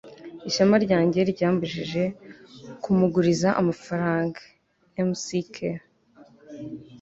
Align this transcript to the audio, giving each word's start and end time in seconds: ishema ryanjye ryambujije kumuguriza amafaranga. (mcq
ishema 0.49 0.75
ryanjye 0.85 1.19
ryambujije 1.31 2.03
kumuguriza 2.83 3.49
amafaranga. 3.61 4.41
(mcq 5.09 5.55